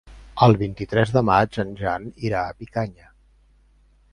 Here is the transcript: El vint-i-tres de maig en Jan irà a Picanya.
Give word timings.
El 0.45 0.55
vint-i-tres 0.61 1.11
de 1.17 1.23
maig 1.29 1.59
en 1.65 1.75
Jan 1.81 2.09
irà 2.31 2.41
a 2.47 2.57
Picanya. 2.63 3.13